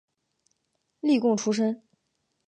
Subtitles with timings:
[1.01, 1.83] 例贡出身。